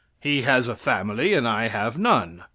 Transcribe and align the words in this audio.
He 0.19 0.41
has 0.41 0.67
a 0.67 0.75
family, 0.75 1.35
and 1.35 1.47
I 1.47 1.67
have 1.67 1.99
none." 1.99 2.45